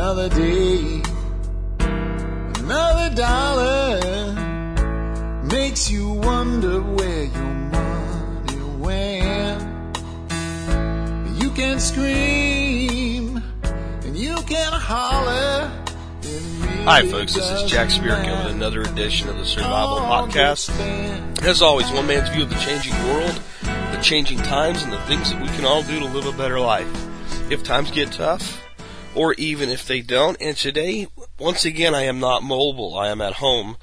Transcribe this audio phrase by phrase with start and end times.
[0.00, 1.02] Another day,
[1.80, 4.32] another dollar
[5.42, 9.60] makes you wonder where your money went.
[11.42, 13.42] You can scream
[14.04, 15.68] and you can holler.
[16.84, 17.34] Hi, folks.
[17.34, 20.70] This is Jack Spirko with another edition of the Survival Podcast.
[21.42, 25.32] As always, one man's view of the changing world, the changing times, and the things
[25.32, 26.88] that we can all do to live a better life.
[27.50, 28.64] If times get tough,
[29.18, 30.40] or even if they don't.
[30.40, 31.08] And today,
[31.40, 32.96] once again, I am not mobile.
[32.96, 33.76] I am at home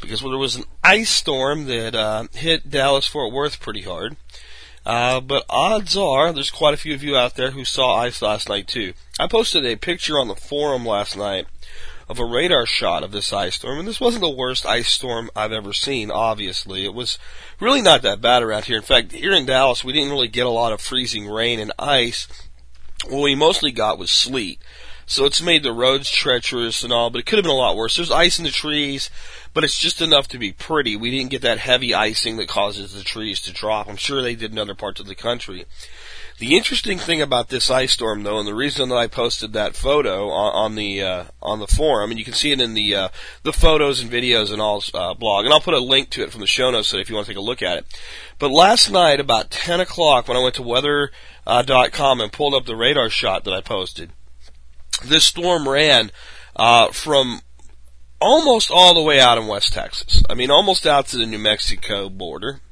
[0.00, 4.16] because there was an ice storm that uh, hit Dallas Fort Worth pretty hard.
[4.84, 8.20] Uh, but odds are there's quite a few of you out there who saw ice
[8.20, 8.92] last night too.
[9.20, 11.46] I posted a picture on the forum last night
[12.08, 15.30] of a radar shot of this ice storm, and this wasn't the worst ice storm
[15.36, 16.84] I've ever seen, obviously.
[16.84, 17.16] It was
[17.60, 18.78] really not that bad around here.
[18.78, 21.70] In fact, here in Dallas, we didn't really get a lot of freezing rain and
[21.78, 22.26] ice.
[23.08, 24.60] What we mostly got was sleet.
[25.06, 27.76] So it's made the roads treacherous and all, but it could have been a lot
[27.76, 27.96] worse.
[27.96, 29.10] There's ice in the trees,
[29.52, 30.94] but it's just enough to be pretty.
[30.94, 33.88] We didn't get that heavy icing that causes the trees to drop.
[33.88, 35.64] I'm sure they did in other parts of the country.
[36.40, 39.76] The interesting thing about this ice storm, though, and the reason that I posted that
[39.76, 42.94] photo on, on the uh, on the forum, and you can see it in the
[42.94, 43.08] uh,
[43.42, 46.32] the photos and videos and all uh, blog, and I'll put a link to it
[46.32, 47.98] from the show notes so if you want to take a look at it.
[48.38, 52.74] But last night, about 10 o'clock, when I went to weather.com and pulled up the
[52.74, 54.10] radar shot that I posted,
[55.04, 56.10] this storm ran
[56.56, 57.42] uh, from
[58.18, 60.22] almost all the way out in West Texas.
[60.30, 62.62] I mean, almost out to the New Mexico border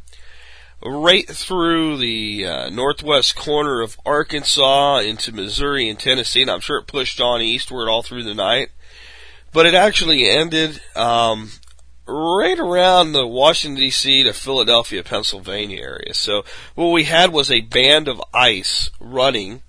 [0.83, 6.79] right through the uh, northwest corner of Arkansas into Missouri and Tennessee, and I'm sure
[6.79, 8.71] it pushed on eastward all through the night.
[9.53, 11.51] But it actually ended um,
[12.07, 14.23] right around the Washington D.C.
[14.25, 16.15] to Philadelphia, Pennsylvania area.
[16.15, 19.63] So what we had was a band of ice running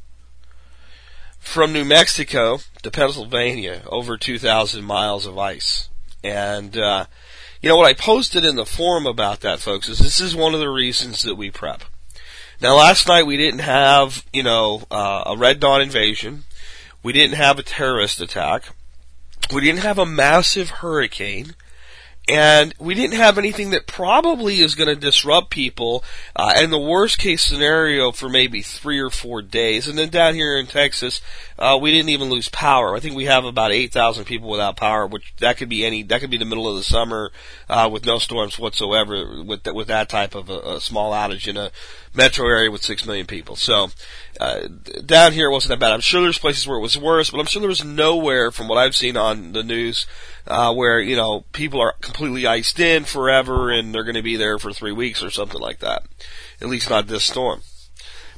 [1.39, 5.89] from New Mexico to Pennsylvania, over 2,000 miles of ice,
[6.23, 7.05] and uh,
[7.61, 10.53] you know, what I posted in the forum about that, folks, is this is one
[10.53, 11.83] of the reasons that we prep.
[12.61, 16.43] Now, last night we didn't have, you know, uh, a Red Dawn invasion.
[17.03, 18.69] We didn't have a terrorist attack.
[19.53, 21.55] We didn't have a massive hurricane
[22.30, 26.04] and we didn't have anything that probably is going to disrupt people.
[26.36, 29.88] Uh, and the worst case scenario for maybe three or four days.
[29.88, 31.22] And then down here in Texas,
[31.58, 32.95] uh, we didn't even lose power.
[32.95, 36.04] I think we have about eight thousand people without power, which that could be any
[36.04, 37.32] that could be the middle of the summer
[37.67, 39.44] uh, with no storms whatsoever.
[39.44, 41.72] With that, with that type of a, a small outage in a
[42.14, 43.56] metro area with six million people.
[43.56, 43.90] So
[44.40, 44.67] uh,
[45.06, 45.94] down here it wasn't that bad.
[45.94, 48.67] I'm sure there's places where it was worse, but I'm sure there was nowhere from
[48.67, 50.06] what I've seen on the news
[50.48, 54.36] uh, where you know people are completely iced in forever and they're going to be
[54.36, 56.04] there for three weeks or something like that.
[56.61, 57.61] At least not this storm.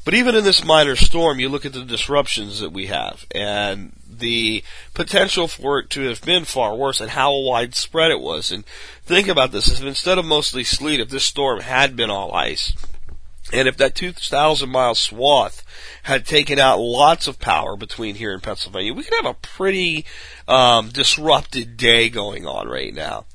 [0.04, 3.94] But even in this minor storm, you look at the disruptions that we have and
[4.10, 4.64] the
[4.96, 8.52] potential for it to have been far worse and how widespread it was.
[8.52, 8.66] And
[9.06, 12.74] think about this: if instead of mostly sleet, if this storm had been all ice,
[13.54, 15.64] and if that 2,000 mile swath
[16.04, 20.06] had taken out lots of power between here and Pennsylvania, we could have a pretty
[20.48, 23.26] um, disrupted day going on right now.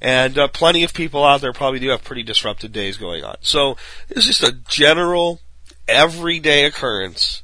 [0.00, 3.36] And uh, plenty of people out there probably do have pretty disrupted days going on.
[3.40, 3.76] So
[4.08, 5.40] it's just a general,
[5.88, 7.42] everyday occurrence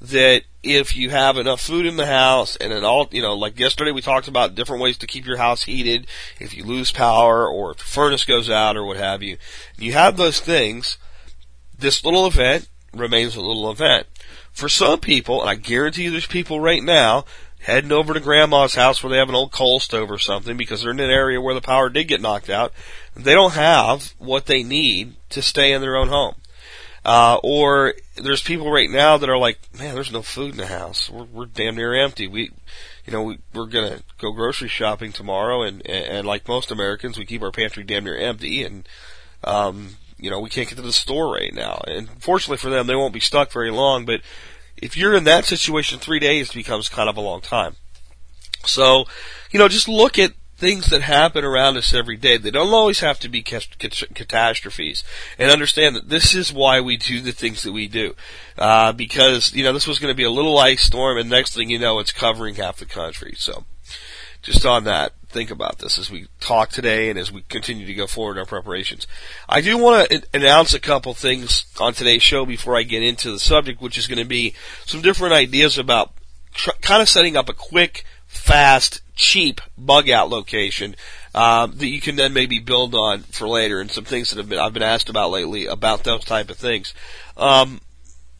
[0.00, 3.58] that if you have enough food in the house and an all, you know, like
[3.58, 6.06] yesterday we talked about different ways to keep your house heated
[6.38, 9.38] if you lose power or if the furnace goes out or what have you.
[9.76, 10.98] You have those things
[11.78, 14.06] this little event remains a little event.
[14.58, 17.24] For some people, and I guarantee you there's people right now
[17.60, 20.82] heading over to grandma's house where they have an old coal stove or something because
[20.82, 22.72] they're in an area where the power did get knocked out.
[23.14, 26.34] They don't have what they need to stay in their own home.
[27.04, 30.66] Uh, or there's people right now that are like, man, there's no food in the
[30.66, 31.08] house.
[31.08, 32.26] We're, we're damn near empty.
[32.26, 32.50] We,
[33.06, 37.16] you know, we, we're gonna go grocery shopping tomorrow and, and, and like most Americans,
[37.16, 38.88] we keep our pantry damn near empty and,
[39.44, 41.82] um, you know, we can't get to the store right now.
[41.86, 44.20] And fortunately for them, they won't be stuck very long, but
[44.76, 47.76] if you're in that situation, three days becomes kind of a long time.
[48.64, 49.06] So,
[49.50, 52.36] you know, just look at things that happen around us every day.
[52.36, 55.04] They don't always have to be catastrophes.
[55.38, 58.14] And understand that this is why we do the things that we do.
[58.56, 61.54] Uh, because, you know, this was going to be a little ice storm and next
[61.54, 63.34] thing you know, it's covering half the country.
[63.36, 63.64] So,
[64.42, 67.94] just on that, think about this as we talk today and as we continue to
[67.94, 69.06] go forward in our preparations.
[69.48, 73.30] I do want to announce a couple things on today's show before I get into
[73.30, 74.54] the subject, which is going to be
[74.86, 76.12] some different ideas about
[76.54, 80.94] tr- kind of setting up a quick, fast, cheap bug out location
[81.34, 84.48] um, that you can then maybe build on for later, and some things that have
[84.48, 86.94] been I've been asked about lately about those type of things.
[87.36, 87.80] Um,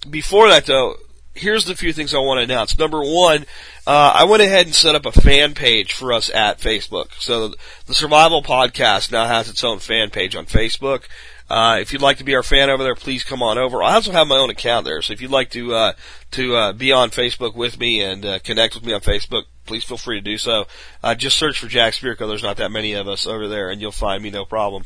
[0.08, 0.96] before that, though,
[1.38, 2.79] here's the few things I want to announce.
[2.79, 3.46] Number one,
[3.87, 7.12] uh, I went ahead and set up a fan page for us at Facebook.
[7.19, 7.55] So
[7.87, 11.05] the Survival Podcast now has its own fan page on Facebook.
[11.50, 13.82] Uh, if you'd like to be our fan over there, please come on over.
[13.82, 15.93] I also have my own account there, so if you'd like to uh,
[16.32, 19.82] to uh, be on Facebook with me and uh, connect with me on Facebook, please
[19.82, 20.67] feel free to do so.
[21.02, 22.29] Uh, just search for Jack Spirko.
[22.29, 24.85] There's not that many of us over there, and you'll find me no problem.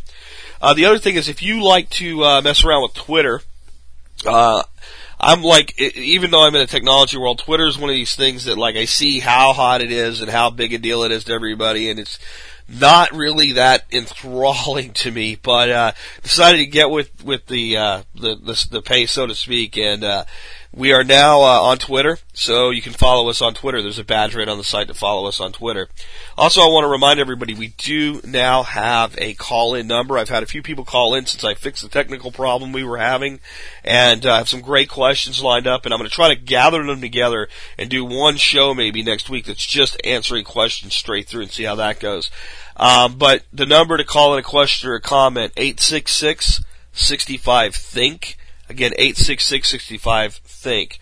[0.60, 3.40] Uh, the other thing is, if you like to uh, mess around with Twitter,
[4.24, 4.62] uh,
[5.22, 8.46] I'm like, even though I'm in a technology world, Twitter is one of these things
[8.46, 11.24] that like I see how hot it is and how big a deal it is
[11.24, 12.18] to everybody, and it's
[12.68, 15.92] not really that enthralling to me, but uh,
[16.24, 20.02] decided to get with with the uh, the, the the pace, so to speak, and
[20.02, 20.24] uh,
[20.74, 23.82] we are now uh, on Twitter, so you can follow us on Twitter.
[23.82, 25.88] There's a badge right on the site to follow us on Twitter.
[26.38, 30.16] Also, I want to remind everybody we do now have a call-in number.
[30.16, 32.96] I've had a few people call in since I fixed the technical problem we were
[32.96, 33.40] having,
[33.84, 35.84] and uh, I have some great questions lined up.
[35.84, 39.28] And I'm going to try to gather them together and do one show maybe next
[39.28, 42.30] week that's just answering questions straight through and see how that goes.
[42.78, 46.64] Um, but the number to call in a question or a comment eight six six
[46.92, 48.38] sixty five think.
[48.72, 50.98] Again, 86665 think.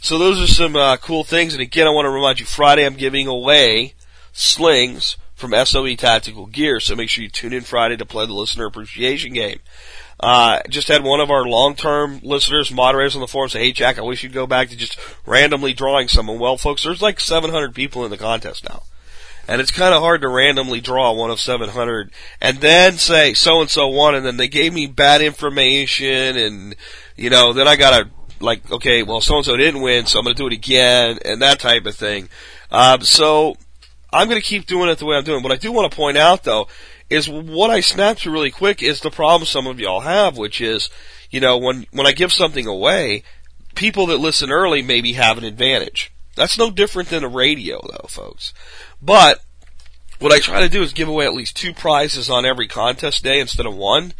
[0.00, 1.52] So those are some uh, cool things.
[1.52, 3.94] And again, I want to remind you, Friday I'm giving away
[4.32, 6.78] slings from SOE Tactical Gear.
[6.78, 9.58] So make sure you tune in Friday to play the listener appreciation game.
[10.20, 13.98] Uh, just had one of our long-term listeners, moderators on the forum say, hey Jack,
[13.98, 16.38] I wish you'd go back to just randomly drawing someone.
[16.38, 18.82] Well folks, there's like 700 people in the contest now.
[19.46, 22.10] And it's kind of hard to randomly draw one of 700
[22.40, 26.76] and then say so and so won and then they gave me bad information and
[27.18, 28.08] you know, then I gotta
[28.40, 31.42] like, okay, well, so and so didn't win, so I'm gonna do it again, and
[31.42, 32.28] that type of thing.
[32.70, 33.56] Um, so
[34.12, 35.42] I'm gonna keep doing it the way I'm doing.
[35.42, 36.68] What I do want to point out though
[37.10, 40.60] is what I snapped to really quick is the problem some of y'all have, which
[40.60, 40.88] is,
[41.30, 43.24] you know, when when I give something away,
[43.74, 46.12] people that listen early maybe have an advantage.
[46.36, 48.54] That's no different than a radio though, folks.
[49.02, 49.40] But
[50.20, 53.24] what I try to do is give away at least two prizes on every contest
[53.24, 54.14] day instead of one.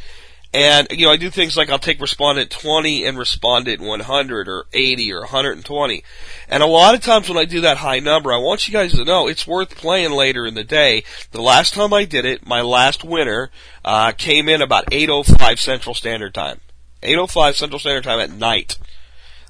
[0.52, 4.64] And, you know, I do things like I'll take respondent 20 and respondent 100 or
[4.72, 6.04] 80 or 120.
[6.48, 8.92] And a lot of times when I do that high number, I want you guys
[8.92, 11.04] to know it's worth playing later in the day.
[11.32, 13.50] The last time I did it, my last winner,
[13.84, 16.60] uh, came in about 8.05 Central Standard Time.
[17.02, 18.78] 8.05 Central Standard Time at night.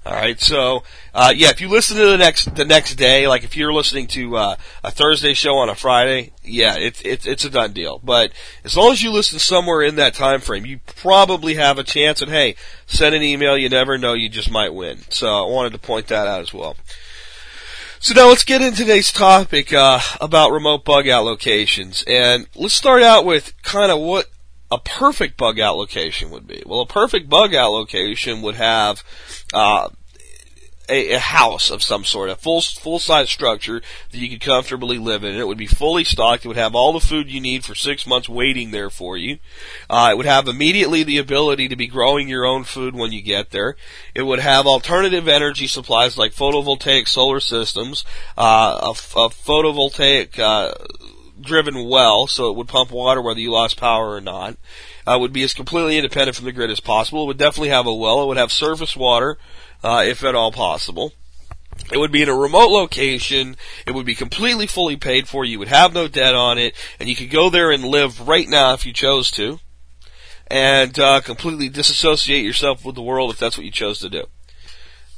[0.07, 3.45] All right, so uh, yeah, if you listen to the next the next day, like
[3.45, 7.45] if you're listening to uh, a Thursday show on a Friday, yeah, it's it's it's
[7.45, 8.01] a done deal.
[8.03, 8.33] But
[8.65, 12.23] as long as you listen somewhere in that time frame, you probably have a chance.
[12.23, 12.55] And hey,
[12.87, 13.59] send an email.
[13.59, 15.01] You never know, you just might win.
[15.11, 16.77] So I wanted to point that out as well.
[18.01, 22.75] So now let's get into today's topic uh, about remote bug out locations, and let's
[22.75, 24.27] start out with kind of what
[24.71, 26.63] a perfect bug out location would be.
[26.65, 29.03] Well, a perfect bug out location would have
[29.53, 29.89] uh,
[30.89, 34.99] a, a, house of some sort, a full full size structure that you could comfortably
[34.99, 35.37] live in.
[35.37, 36.45] It would be fully stocked.
[36.45, 39.39] It would have all the food you need for six months waiting there for you.
[39.91, 43.23] Uh, it would have immediately the ability to be growing your own food when you
[43.23, 43.77] get there.
[44.15, 48.05] It would have alternative energy supplies like photovoltaic solar systems,
[48.37, 50.75] uh, a, a photovoltaic uh,
[51.41, 54.57] driven well, so it would pump water whether you lost power or not.
[55.07, 57.23] Uh, would be as completely independent from the grid as possible.
[57.25, 58.23] It would definitely have a well.
[58.23, 59.39] It would have surface water,
[59.83, 61.13] uh, if at all possible.
[61.93, 63.57] It would be in a remote location.
[63.87, 65.45] It would be completely fully paid for.
[65.45, 68.49] You would have no debt on it, and you could go there and live right
[68.49, 69.61] now if you chose to,
[70.49, 74.25] and uh, completely disassociate yourself with the world if that's what you chose to do.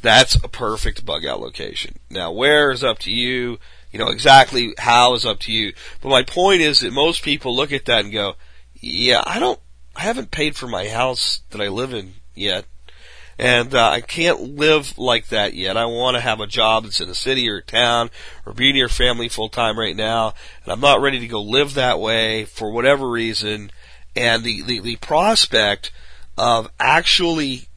[0.02, 1.98] That's a perfect bug out location.
[2.08, 3.58] Now, where is up to you.
[3.92, 5.72] You know, exactly how is up to you.
[6.00, 8.34] But my point is that most people look at that and go,
[8.74, 9.58] yeah, I don't,
[9.96, 12.66] I haven't paid for my house that I live in yet.
[13.38, 15.76] And uh, I can't live like that yet.
[15.76, 18.10] I want to have a job that's in a city or a town
[18.44, 20.34] or be near family full time right now.
[20.62, 23.70] And I'm not ready to go live that way for whatever reason.
[24.14, 25.90] And the, the, the prospect
[26.36, 27.68] of actually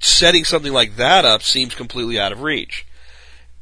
[0.00, 2.86] setting something like that up seems completely out of reach.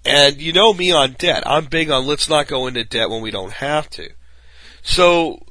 [0.04, 1.44] And you know me on debt.
[1.46, 4.10] I'm big on let's not go into debt when we don't have to.
[4.82, 5.44] So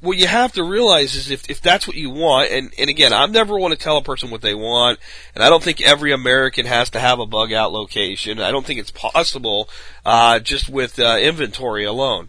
[0.00, 3.12] what you have to realize is if, if that's what you want, and, and again,
[3.12, 4.98] I never want to tell a person what they want,
[5.34, 8.40] and I don't think every American has to have a bug out location.
[8.40, 9.68] I don't think it's possible,
[10.04, 12.28] uh, just with, uh, inventory alone.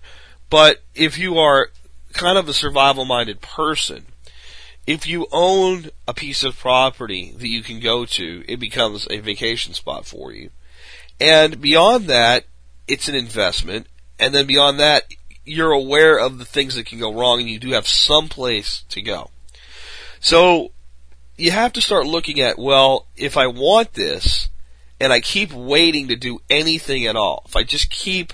[0.50, 1.70] But if you are
[2.14, 4.06] kind of a survival minded person,
[4.88, 9.20] if you own a piece of property that you can go to, it becomes a
[9.20, 10.52] vacation spot for you.
[11.20, 12.46] And beyond that,
[12.88, 13.88] it's an investment.
[14.20, 15.04] And then beyond that,
[15.46, 18.84] you're aware of the things that can go wrong and you do have some place
[18.90, 19.30] to go.
[20.20, 20.72] So,
[21.38, 24.50] you have to start looking at, well, if I want this,
[25.00, 28.34] and I keep waiting to do anything at all, if I just keep,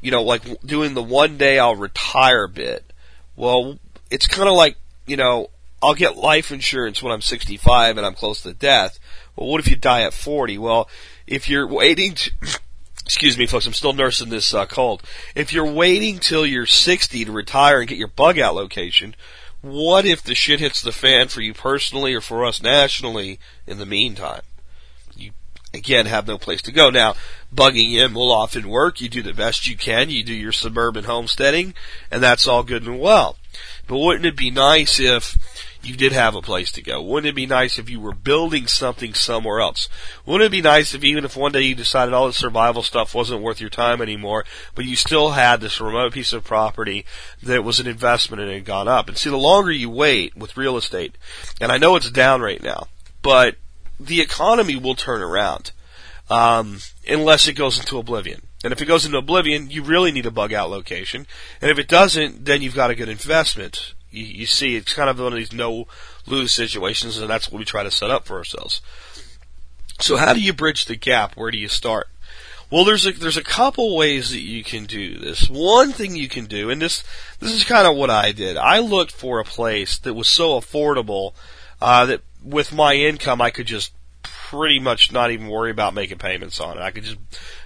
[0.00, 2.92] you know, like doing the one day I'll retire bit,
[3.36, 3.78] well,
[4.10, 5.50] it's kind of like, you know,
[5.82, 8.98] I'll get life insurance when I'm 65 and I'm close to death.
[9.34, 10.58] Well, what if you die at 40?
[10.58, 10.88] Well,
[11.26, 12.30] if you're waiting to,
[13.04, 15.02] excuse me folks, I'm still nursing this uh, cold.
[15.34, 19.14] If you're waiting till you're 60 to retire and get your bug out location,
[19.62, 23.78] what if the shit hits the fan for you personally or for us nationally in
[23.78, 24.42] the meantime?
[25.14, 25.32] You,
[25.74, 26.88] again, have no place to go.
[26.88, 27.14] Now,
[27.54, 29.00] bugging in will often work.
[29.00, 30.08] You do the best you can.
[30.08, 31.74] You do your suburban homesteading,
[32.10, 33.36] and that's all good and well.
[33.86, 35.36] But wouldn't it be nice if
[35.82, 37.00] you did have a place to go?
[37.00, 39.88] Wouldn't it be nice if you were building something somewhere else?
[40.26, 43.14] Wouldn't it be nice if even if one day you decided all the survival stuff
[43.14, 44.44] wasn't worth your time anymore,
[44.74, 47.06] but you still had this remote piece of property
[47.42, 49.08] that was an investment and it had gone up?
[49.08, 51.16] And see, the longer you wait with real estate,
[51.60, 52.88] and I know it's down right now,
[53.22, 53.56] but
[53.98, 55.72] the economy will turn around,
[56.28, 58.42] um, unless it goes into oblivion.
[58.62, 61.26] And if it goes into oblivion, you really need a bug out location.
[61.62, 65.10] And if it doesn't, then you've got a good investment you, you see it's kind
[65.10, 65.86] of one of these no
[66.26, 68.80] lose situations, and that's what we try to set up for ourselves.
[70.00, 71.36] So how do you bridge the gap?
[71.36, 72.08] Where do you start?
[72.70, 75.50] Well, there's a there's a couple ways that you can do this.
[75.50, 77.02] One thing you can do, and this
[77.40, 78.56] this is kind of what I did.
[78.56, 81.32] I looked for a place that was so affordable
[81.82, 86.18] uh, that with my income I could just pretty much not even worry about making
[86.18, 86.80] payments on it.
[86.80, 87.18] I could just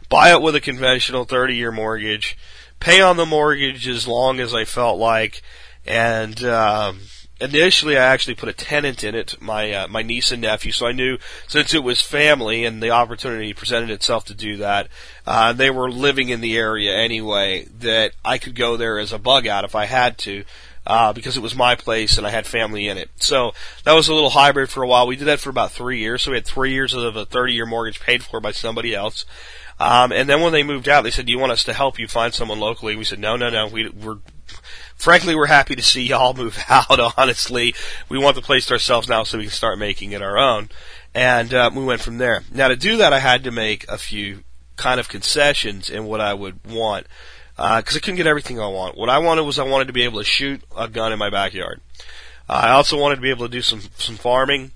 [0.08, 2.36] buy it with a conventional 30 year mortgage,
[2.80, 5.42] pay on the mortgage as long as I felt like,
[5.86, 7.00] and um,
[7.40, 10.72] initially I actually put a tenant in it, my uh, my niece and nephew.
[10.72, 14.88] So I knew since it was family and the opportunity presented itself to do that,
[15.26, 17.66] uh, they were living in the area anyway.
[17.78, 20.44] That I could go there as a bug out if I had to.
[20.86, 23.08] Uh, because it was my place and I had family in it.
[23.16, 25.06] So that was a little hybrid for a while.
[25.06, 26.20] We did that for about three years.
[26.20, 29.24] So we had three years of a 30 year mortgage paid for by somebody else.
[29.80, 31.98] Um, and then when they moved out, they said, "Do you want us to help
[31.98, 33.66] you find someone locally?" We said, "No, no, no.
[33.66, 34.18] We, we're
[35.04, 36.98] frankly, we're happy to see y'all move out.
[37.18, 37.74] Honestly,
[38.08, 40.70] we want the place to ourselves now so we can start making it our own.
[41.14, 42.42] And uh, we went from there.
[42.52, 44.42] Now, to do that, I had to make a few
[44.76, 47.06] kind of concessions in what I would want
[47.56, 48.96] because uh, I couldn't get everything I want.
[48.96, 51.30] What I wanted was I wanted to be able to shoot a gun in my
[51.30, 51.80] backyard.
[52.48, 54.72] Uh, I also wanted to be able to do some some farming.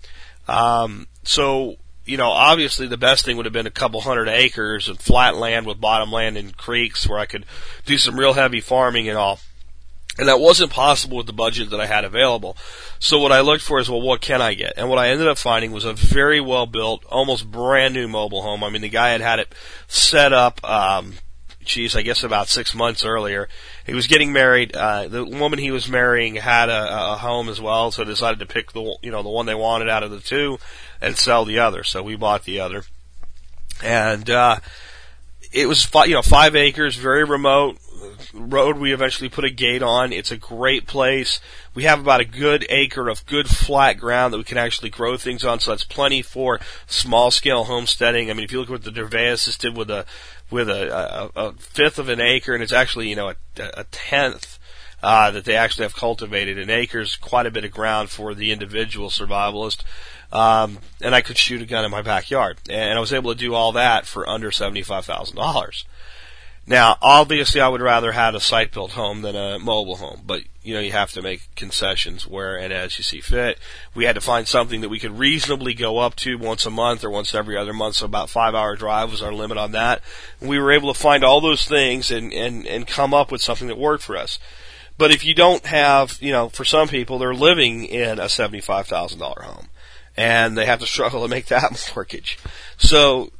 [0.47, 4.89] Um, so you know, obviously the best thing would have been a couple hundred acres
[4.89, 7.45] of flat land with bottom land and creeks where I could
[7.85, 9.41] do some real heavy farming and all.
[10.19, 12.57] And that wasn't possible with the budget that I had available.
[12.99, 14.73] So what I looked for is, well, what can I get?
[14.77, 18.43] And what I ended up finding was a very well built, almost brand new mobile
[18.43, 18.65] home.
[18.65, 19.55] I mean, the guy had had it
[19.87, 21.15] set up, um,
[21.65, 23.49] geez, I guess about six months earlier.
[23.87, 24.75] He was getting married.
[24.75, 28.47] Uh, the woman he was marrying had a, a home as well, so decided to
[28.47, 30.59] pick the, you know, the one they wanted out of the two
[31.01, 31.85] and sell the other.
[31.85, 32.83] So we bought the other.
[33.85, 34.57] And, uh,
[35.53, 37.79] it was you know, five acres, very remote,
[38.33, 40.13] road we eventually put a gate on.
[40.13, 41.41] It's a great place.
[41.75, 45.17] We have about a good acre of good flat ground that we can actually grow
[45.17, 48.31] things on, so that's plenty for small scale homesteading.
[48.31, 50.05] I mean, if you look at what the Dervaes did with a
[50.51, 53.85] with a, a, a fifth of an acre, and it's actually you know a, a
[53.85, 54.59] tenth
[55.03, 56.59] uh, that they actually have cultivated.
[56.59, 59.83] An acre is quite a bit of ground for the individual survivalist.
[60.31, 63.39] Um, and I could shoot a gun in my backyard, and I was able to
[63.39, 65.85] do all that for under seventy-five thousand dollars.
[66.69, 70.75] Now, obviously, I would rather have a site-built home than a mobile home, but you
[70.75, 73.59] know, you have to make concessions where and as you see fit.
[73.95, 77.03] We had to find something that we could reasonably go up to once a month
[77.05, 77.97] or once every other month.
[77.97, 80.03] So about five-hour drive was our limit on that.
[80.41, 83.41] And we were able to find all those things and and and come up with
[83.41, 84.39] something that worked for us.
[84.99, 88.87] But if you don't have, you know, for some people, they're living in a seventy-five
[88.87, 89.69] thousand dollar home,
[90.19, 92.39] and they have to struggle to make that mortgage.
[92.77, 93.31] So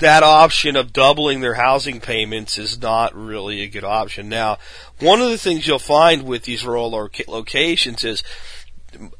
[0.00, 4.28] that option of doubling their housing payments is not really a good option.
[4.28, 4.58] Now,
[4.98, 6.90] one of the things you'll find with these rural
[7.28, 8.22] locations is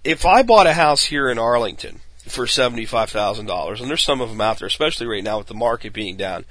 [0.05, 4.41] if I bought a house here in Arlington for $75,000, and there's some of them
[4.41, 6.45] out there, especially right now with the market being down,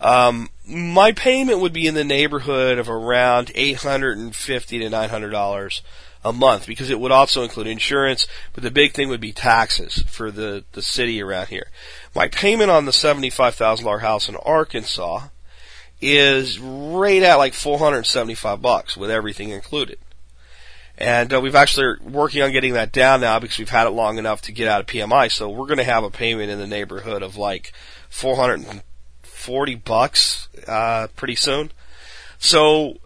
[0.00, 5.80] um, my payment would be in the neighborhood of around 850 to $900
[6.24, 10.02] a month because it would also include insurance, but the big thing would be taxes
[10.08, 11.68] for the, the city around here.
[12.14, 15.28] My payment on the $75,000 house in Arkansas
[16.00, 19.98] is right at like 475 bucks with everything included.
[20.96, 24.18] And uh, we've actually working on getting that down now because we've had it long
[24.18, 25.30] enough to get out of PMI.
[25.30, 27.72] So we're going to have a payment in the neighborhood of like
[28.08, 31.70] 440 bucks uh, pretty soon.
[32.40, 32.98] So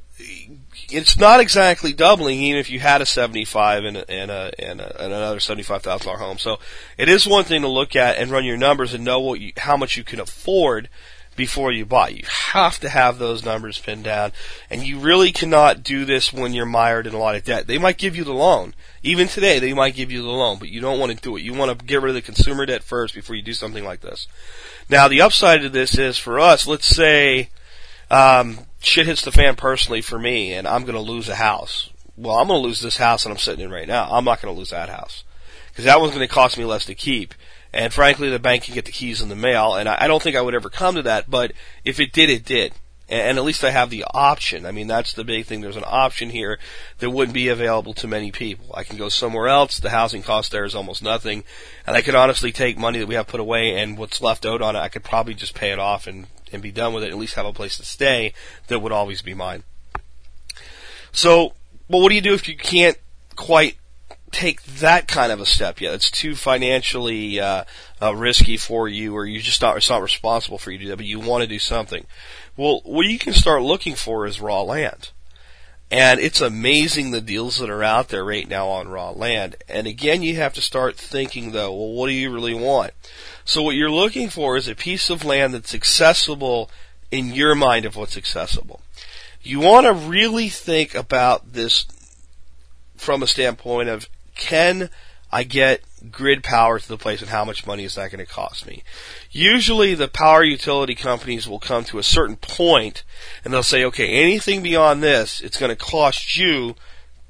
[0.93, 4.81] it's not exactly doubling even if you had a 75 and, a, and, a, and,
[4.81, 6.39] a, and another $75,000 home.
[6.39, 6.59] So
[6.99, 9.53] it is one thing to look at and run your numbers and know what you,
[9.57, 10.89] how much you can afford
[11.35, 12.09] before you buy.
[12.09, 14.33] You have to have those numbers pinned down
[14.69, 17.67] and you really cannot do this when you're mired in a lot of debt.
[17.67, 18.75] They might give you the loan.
[19.03, 21.43] Even today, they might give you the loan, but you don't want to do it.
[21.43, 24.01] You want to get rid of the consumer debt first before you do something like
[24.01, 24.29] this.
[24.89, 27.49] Now, the upside of this is for us, let's say,
[28.11, 31.91] um, shit hits the fan personally for me and I'm going to lose a house.
[32.17, 34.09] Well, I'm going to lose this house that I'm sitting in right now.
[34.11, 35.25] I'm not going to lose that house
[35.71, 37.35] because that one's going to cost me less to keep.
[37.73, 40.23] And frankly, the bank can get the keys in the mail, and I, I don't
[40.23, 41.31] think I would ever come to that.
[41.31, 41.53] But
[41.85, 42.75] if it did, it did.
[43.09, 44.67] And, and at least I have the option.
[44.67, 45.63] I mean, that's the big thing.
[45.63, 46.59] There's an option here
[46.99, 48.67] that wouldn't be available to many people.
[48.75, 49.79] I can go somewhere else.
[49.79, 51.45] The housing cost there is almost nothing,
[51.87, 54.61] and I could honestly take money that we have put away and what's left out
[54.61, 54.81] on it.
[54.81, 57.11] I could probably just pay it off and and be done with it.
[57.11, 58.33] At least have a place to stay
[58.69, 59.65] that would always be mine.
[61.13, 61.55] So,
[61.89, 62.99] but what do you do if you can't
[63.37, 63.77] quite
[64.33, 65.95] take that kind of a step yet.
[65.95, 67.65] It's too financially uh,
[68.01, 70.91] uh, risky for you, or you just not it's not responsible for you to do
[70.91, 70.97] that.
[70.97, 72.07] But you want to do something.
[72.57, 75.11] Well, what you can start looking for is raw land,
[75.91, 79.57] and it's amazing the deals that are out there right now on raw land.
[79.69, 82.93] And again, you have to start thinking though, well, what do you really want?
[83.45, 86.71] So what you're looking for is a piece of land that's accessible
[87.11, 88.81] in your mind of what's accessible.
[89.43, 91.87] You want to really think about this
[92.97, 94.89] from a standpoint of can
[95.31, 95.81] I get
[96.11, 98.85] grid power to the place and how much money is that going to cost me?
[99.31, 103.03] Usually the power utility companies will come to a certain point
[103.45, 106.77] and they'll say, okay, anything beyond this, it's going to cost you,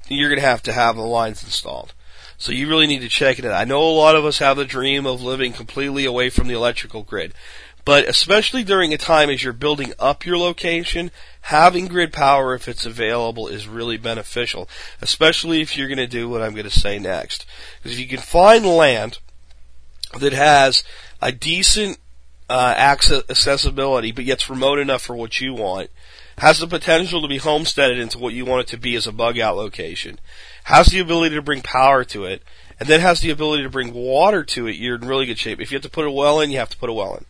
[0.08, 1.94] you're going to have to have the lines installed.
[2.42, 3.52] So you really need to check it out.
[3.52, 6.54] I know a lot of us have the dream of living completely away from the
[6.54, 7.34] electrical grid.
[7.84, 12.66] But especially during a time as you're building up your location, having grid power if
[12.66, 14.68] it's available is really beneficial,
[15.00, 17.46] especially if you're going to do what I'm going to say next.
[17.80, 19.20] Because if you can find land
[20.18, 20.82] that has
[21.20, 21.98] a decent
[22.50, 25.90] uh, access accessibility, but yet remote enough for what you want,
[26.38, 29.12] has the potential to be homesteaded into what you want it to be as a
[29.12, 30.18] bug out location,
[30.64, 32.42] has the ability to bring power to it,
[32.78, 35.60] and then has the ability to bring water to it, you're in really good shape.
[35.60, 37.24] If you have to put a well in, you have to put a well in.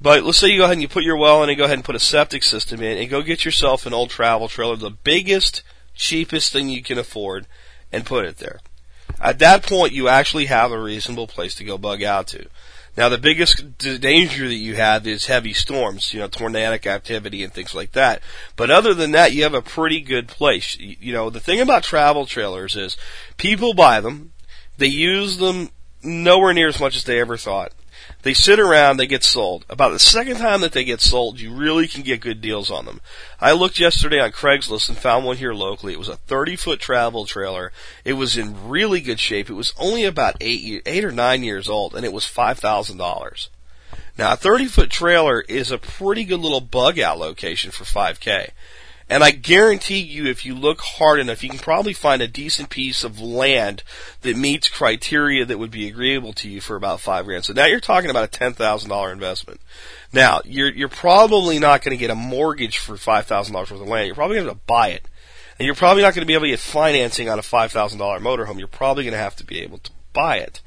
[0.00, 1.76] But let's say you go ahead and you put your well in and go ahead
[1.76, 4.90] and put a septic system in and go get yourself an old travel trailer, the
[4.90, 5.62] biggest,
[5.94, 7.46] cheapest thing you can afford,
[7.92, 8.60] and put it there.
[9.20, 12.46] At that point, you actually have a reasonable place to go bug out to.
[12.98, 17.52] Now, the biggest danger that you have is heavy storms, you know, tornadic activity and
[17.52, 18.20] things like that.
[18.56, 20.76] But other than that, you have a pretty good place.
[20.76, 22.96] You know, the thing about travel trailers is
[23.36, 24.32] people buy them,
[24.78, 25.70] they use them
[26.02, 27.72] nowhere near as much as they ever thought.
[28.28, 29.64] They sit around, they get sold.
[29.70, 32.84] About the second time that they get sold, you really can get good deals on
[32.84, 33.00] them.
[33.40, 35.94] I looked yesterday on Craigslist and found one here locally.
[35.94, 37.72] It was a 30 foot travel trailer.
[38.04, 39.48] It was in really good shape.
[39.48, 43.48] It was only about eight, eight or nine years old and it was $5,000.
[44.18, 48.50] Now a 30 foot trailer is a pretty good little bug out location for 5K.
[49.10, 52.68] And I guarantee you, if you look hard enough, you can probably find a decent
[52.68, 53.82] piece of land
[54.20, 57.46] that meets criteria that would be agreeable to you for about five grand.
[57.46, 59.60] So now you're talking about a ten thousand dollar investment.
[60.12, 63.80] Now you're you're probably not going to get a mortgage for five thousand dollars worth
[63.80, 64.06] of land.
[64.06, 65.08] You're probably going to have to buy it,
[65.58, 67.98] and you're probably not going to be able to get financing on a five thousand
[67.98, 68.58] dollar motorhome.
[68.58, 70.60] You're probably going to have to be able to buy it,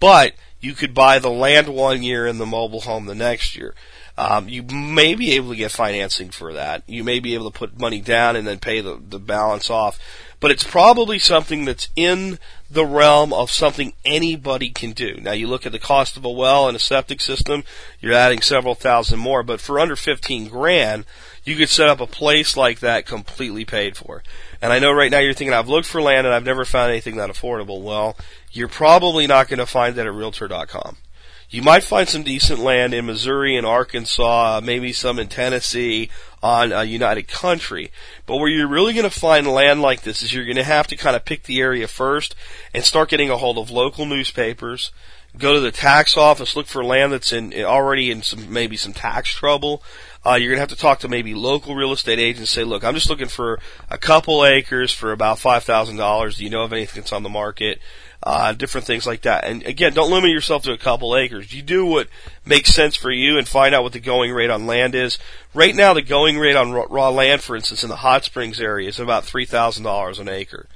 [0.00, 3.74] but you could buy the land one year and the mobile home the next year.
[4.18, 6.82] Um, you may be able to get financing for that.
[6.86, 9.98] You may be able to put money down and then pay the, the balance off.
[10.40, 12.38] But it's probably something that's in
[12.70, 15.16] the realm of something anybody can do.
[15.20, 17.64] Now you look at the cost of a well and a septic system,
[18.00, 21.04] you're adding several thousand more, but for under 15 grand,
[21.44, 24.22] you could set up a place like that completely paid for.
[24.60, 26.90] And I know right now you're thinking, I've looked for land and I've never found
[26.90, 27.82] anything that affordable.
[27.82, 28.16] Well,
[28.50, 30.96] you're probably not going to find that at Realtor.com.
[31.48, 36.10] You might find some decent land in Missouri and Arkansas, maybe some in Tennessee
[36.42, 37.92] on a United Country.
[38.26, 40.88] But where you're really going to find land like this is you're going to have
[40.88, 42.34] to kind of pick the area first
[42.74, 44.90] and start getting a hold of local newspapers.
[45.38, 48.94] Go to the tax office, look for land that's in already in some maybe some
[48.94, 49.82] tax trouble.
[50.24, 52.50] Uh, you're gonna have to talk to maybe local real estate agents.
[52.50, 56.38] Say, look, I'm just looking for a couple acres for about five thousand dollars.
[56.38, 57.80] Do you know of anything that's on the market?
[58.26, 59.44] Uh, different things like that.
[59.44, 61.54] And again, don't limit yourself to a couple acres.
[61.54, 62.08] You do what
[62.44, 65.16] makes sense for you and find out what the going rate on land is.
[65.54, 68.88] Right now, the going rate on raw land, for instance, in the hot springs area
[68.88, 70.66] is about three thousand dollars an acre.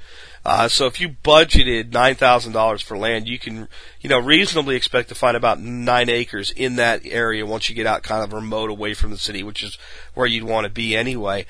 [0.44, 3.66] Uh, so if you budgeted nine thousand dollars for land, you can,
[4.00, 7.84] you know, reasonably expect to find about nine acres in that area once you get
[7.84, 9.76] out kind of remote away from the city, which is
[10.14, 11.44] where you'd want to be anyway.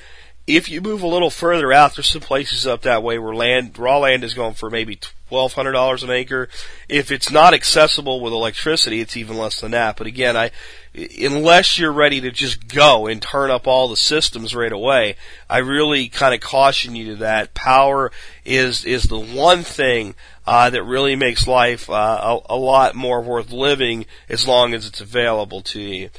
[0.47, 3.79] If you move a little further out, there's some places up that way where land,
[3.79, 4.99] raw land is going for maybe
[5.29, 6.49] twelve hundred dollars an acre.
[6.89, 9.97] If it's not accessible with electricity, it's even less than that.
[9.97, 10.51] But again, I,
[10.95, 15.15] unless you're ready to just go and turn up all the systems right away,
[15.49, 17.55] I really kind of caution you to that.
[17.55, 18.11] Power
[18.45, 23.21] is is the one thing uh, that really makes life uh, a, a, lot more
[23.21, 26.11] worth living as long as it's available to you.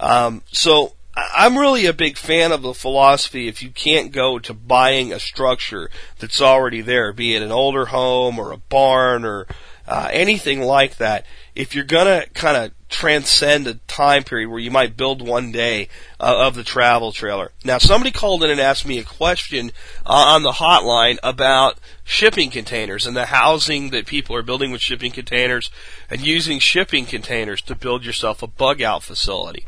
[0.00, 4.52] Um, so I'm really a big fan of the philosophy if you can't go to
[4.52, 9.46] buying a structure that's already there, be it an older home or a barn or
[9.88, 11.24] uh, anything like that.
[11.54, 15.88] If you're gonna kind of transcend a time period where you might build one day
[16.20, 17.50] uh, of the travel trailer.
[17.64, 19.72] Now, somebody called in and asked me a question
[20.04, 24.80] uh, on the hotline about shipping containers and the housing that people are building with
[24.80, 25.70] shipping containers
[26.08, 29.66] and using shipping containers to build yourself a bug out facility.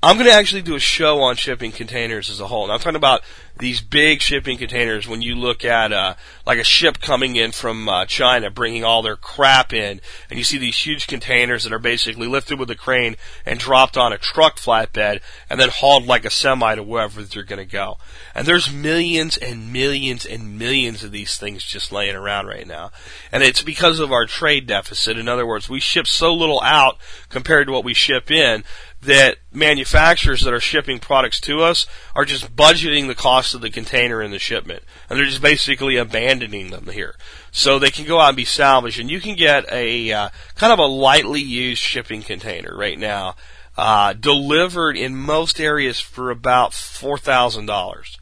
[0.00, 2.62] I'm going to actually do a show on shipping containers as a whole.
[2.62, 3.22] And I'm talking about
[3.58, 6.14] these big shipping containers when you look at uh,
[6.46, 10.44] like a ship coming in from uh, China bringing all their crap in and you
[10.44, 14.18] see these huge containers that are basically lifted with a crane and dropped on a
[14.18, 17.98] truck flatbed and then hauled like a semi to wherever they're going to go.
[18.36, 22.92] And there's millions and millions and millions of these things just laying around right now.
[23.32, 25.18] And it's because of our trade deficit.
[25.18, 28.62] In other words, we ship so little out compared to what we ship in
[29.02, 33.70] that manufacturers that are shipping products to us are just budgeting the cost of the
[33.70, 34.82] container and the shipment.
[35.08, 37.14] And they're just basically abandoning them here.
[37.52, 38.98] So they can go out and be salvaged.
[38.98, 43.36] And you can get a uh, kind of a lightly used shipping container right now,
[43.76, 48.18] uh, delivered in most areas for about $4,000.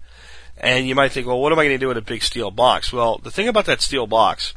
[0.58, 2.50] And you might think, well, what am I going to do with a big steel
[2.50, 2.92] box?
[2.92, 4.54] Well, the thing about that steel box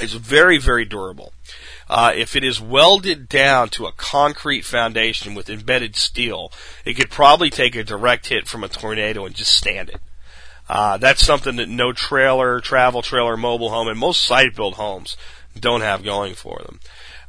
[0.00, 1.32] is very, very durable.
[1.94, 6.50] Uh, if it is welded down to a concrete foundation with embedded steel,
[6.86, 10.00] it could probably take a direct hit from a tornado and just stand it.
[10.70, 15.18] Uh, that's something that no trailer, travel trailer, mobile home, and most site built homes
[15.60, 16.80] don't have going for them.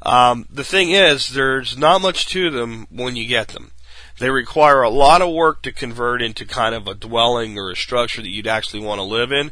[0.01, 3.73] Um, the thing is, there's not much to them when you get them.
[4.17, 7.75] They require a lot of work to convert into kind of a dwelling or a
[7.75, 9.51] structure that you'd actually want to live in,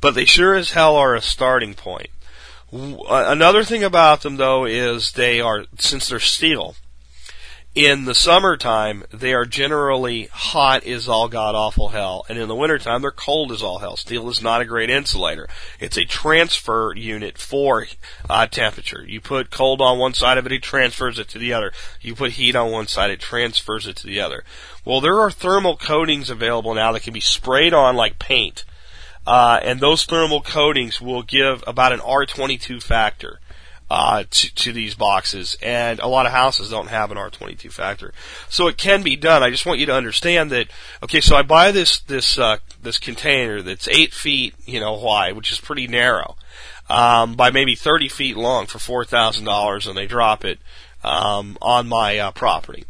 [0.00, 2.10] but they sure as hell are a starting point.
[2.72, 6.74] Another thing about them though is they are, since they're steel,
[7.74, 12.54] in the summertime, they are generally hot as all god awful hell, and in the
[12.54, 13.96] wintertime, they're cold as all hell.
[13.96, 15.48] Steel is not a great insulator.
[15.80, 17.86] It's a transfer unit for
[18.28, 19.04] uh, temperature.
[19.06, 21.72] You put cold on one side of it, it transfers it to the other.
[22.02, 24.44] You put heat on one side, it transfers it to the other.
[24.84, 28.64] Well, there are thermal coatings available now that can be sprayed on like paint
[29.26, 33.38] uh, and those thermal coatings will give about an R22 factor.
[33.90, 38.14] Uh, to, to these boxes, and a lot of houses don't have an R22 factor,
[38.48, 39.42] so it can be done.
[39.42, 40.68] I just want you to understand that.
[41.02, 45.36] Okay, so I buy this this uh, this container that's eight feet, you know, wide,
[45.36, 46.36] which is pretty narrow,
[46.88, 50.58] um, by maybe 30 feet long for four thousand dollars, and they drop it
[51.04, 52.86] um, on my uh, property,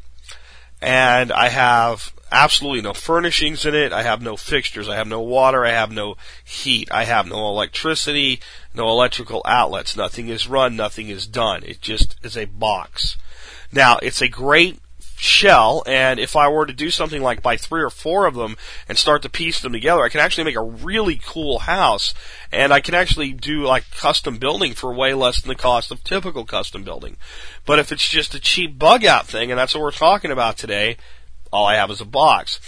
[0.80, 3.92] and I have absolutely no furnishings in it.
[3.92, 4.88] I have no fixtures.
[4.88, 5.64] I have no water.
[5.64, 6.90] I have no heat.
[6.90, 8.40] I have no electricity,
[8.74, 9.96] no electrical outlets.
[9.96, 10.74] Nothing is run.
[10.74, 11.62] Nothing is done.
[11.64, 13.16] It just is a box.
[13.70, 14.78] Now, it's a great
[15.22, 18.56] shell, and if I were to do something like buy three or four of them
[18.88, 22.12] and start to piece them together, I can actually make a really cool house,
[22.50, 26.02] and I can actually do like custom building for way less than the cost of
[26.02, 27.16] typical custom building.
[27.64, 30.58] But if it's just a cheap bug out thing, and that's what we're talking about
[30.58, 30.96] today,
[31.52, 32.60] all I have is a box.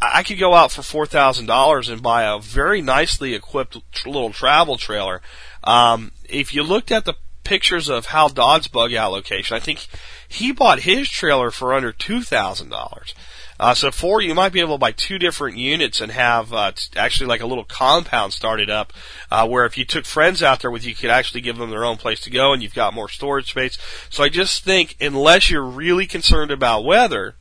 [0.00, 4.30] I, could go out for four thousand dollars and buy a very nicely equipped little
[4.30, 5.22] travel trailer.
[5.64, 7.14] Um, if you looked at the
[7.44, 9.86] pictures of Hal Dodd's bug out location, I think
[10.28, 13.14] he bought his trailer for under two thousand dollars.
[13.58, 16.72] Uh, so for you might be able to buy two different units and have uh,
[16.96, 18.92] actually like a little compound started up,
[19.30, 21.68] uh, where if you took friends out there with you, you could actually give them
[21.68, 23.76] their own place to go, and you've got more storage space.
[24.08, 27.34] So I just think unless you're really concerned about weather,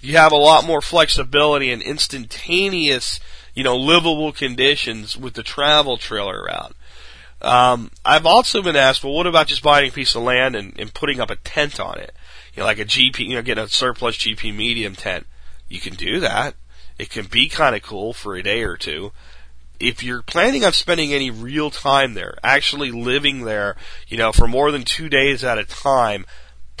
[0.00, 3.20] you have a lot more flexibility and instantaneous,
[3.54, 6.74] you know, livable conditions with the travel trailer route.
[7.42, 10.78] Um, I've also been asked, well, what about just buying a piece of land and,
[10.78, 12.14] and putting up a tent on it?
[12.54, 15.26] You know, like a GP, you know, getting a surplus GP medium tent.
[15.68, 16.54] You can do that.
[16.98, 19.12] It can be kind of cool for a day or two.
[19.78, 23.76] If you're planning on spending any real time there, actually living there,
[24.08, 26.26] you know, for more than two days at a time,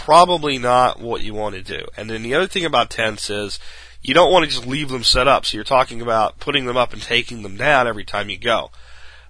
[0.00, 1.84] probably not what you want to do.
[1.94, 3.58] And then the other thing about tents is
[4.00, 5.44] you don't want to just leave them set up.
[5.44, 8.70] So you're talking about putting them up and taking them down every time you go.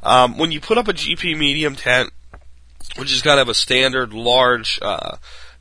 [0.04, 2.10] Um, when you put up a GP medium tent,
[2.96, 5.16] which is kind of a standard large uh,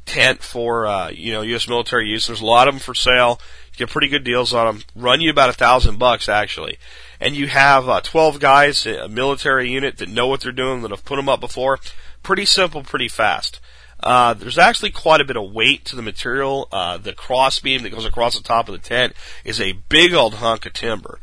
[0.06, 1.68] tent for uh, you know U.S.
[1.68, 3.42] military use, there's a lot of them for sale.
[3.74, 6.78] You get pretty good deals on them, run you about a thousand bucks actually.
[7.20, 10.92] And you have uh, 12 guys, a military unit that know what they're doing, that
[10.92, 11.80] have put them up before.
[12.22, 13.60] Pretty simple, pretty fast.
[14.02, 16.68] Uh, there's actually quite a bit of weight to the material.
[16.72, 20.36] Uh, the crossbeam that goes across the top of the tent is a big old
[20.36, 21.20] hunk of timber.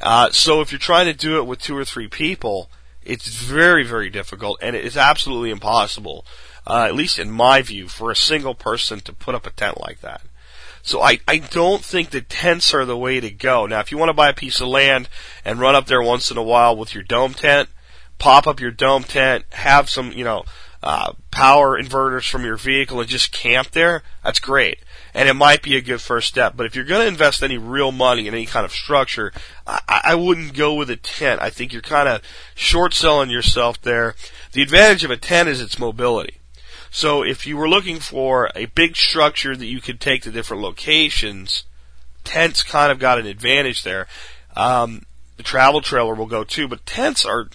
[0.00, 2.70] Uh, so if you're trying to do it with two or three people,
[3.02, 6.26] it's very, very difficult, and it is absolutely impossible,
[6.66, 9.80] uh, at least in my view, for a single person to put up a tent
[9.80, 10.20] like that.
[10.82, 13.66] So I, I don't think that tents are the way to go.
[13.66, 15.08] Now, if you want to buy a piece of land
[15.44, 17.68] and run up there once in a while with your dome tent,
[18.18, 20.44] pop up your dome tent, have some, you know,
[20.82, 24.78] uh, power inverters from your vehicle and just camp there, that's great.
[25.14, 26.54] And it might be a good first step.
[26.56, 29.32] But if you're going to invest any real money in any kind of structure,
[29.66, 31.42] I, I wouldn't go with a tent.
[31.42, 32.22] I think you're kind of
[32.54, 34.14] short selling yourself there.
[34.52, 36.38] The advantage of a tent is its mobility.
[36.90, 40.62] So if you were looking for a big structure that you could take to different
[40.62, 41.64] locations,
[42.24, 44.06] tents kind of got an advantage there.
[44.56, 45.02] Um,
[45.36, 47.48] the travel trailer will go too, but tents are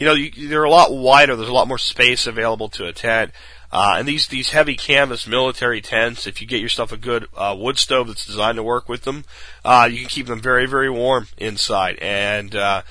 [0.00, 1.36] you know, you, they're a lot wider.
[1.36, 3.32] There's a lot more space available to a tent.
[3.70, 7.54] Uh, and these, these heavy canvas military tents, if you get yourself a good, uh,
[7.56, 9.24] wood stove that's designed to work with them,
[9.64, 11.98] uh, you can keep them very, very warm inside.
[12.00, 12.82] And, uh,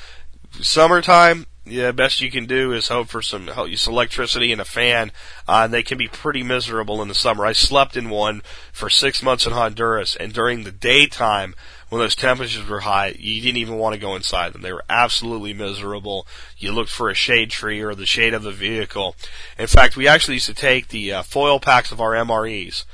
[0.61, 5.11] summertime, yeah, best you can do is hope for some, electricity and a fan,
[5.47, 7.45] uh, and they can be pretty miserable in the summer.
[7.45, 11.55] I slept in one for six months in Honduras, and during the daytime,
[11.89, 14.61] when those temperatures were high, you didn't even want to go inside them.
[14.61, 16.27] They were absolutely miserable.
[16.57, 19.15] You looked for a shade tree or the shade of the vehicle.
[19.57, 22.85] In fact, we actually used to take the uh, foil packs of our MREs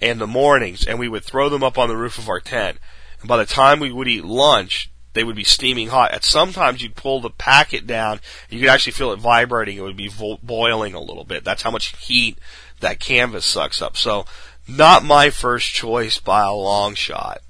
[0.00, 2.78] in the mornings and we would throw them up on the roof of our tent.
[3.20, 6.12] And by the time we would eat lunch, they would be steaming hot.
[6.12, 9.76] At sometimes you'd pull the packet down, you could actually feel it vibrating.
[9.76, 11.44] It would be vo- boiling a little bit.
[11.44, 12.38] That's how much heat
[12.80, 13.96] that canvas sucks up.
[13.96, 14.24] So,
[14.68, 17.40] not my first choice by a long shot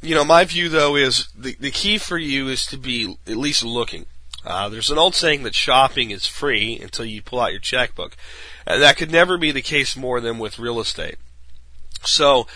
[0.00, 3.36] you know, my view though is the, the key for you is to be at
[3.36, 4.06] least looking.
[4.44, 8.16] Uh, there's an old saying that shopping is free until you pull out your checkbook.
[8.64, 11.16] And that could never be the case more than with real estate.
[12.04, 12.46] So,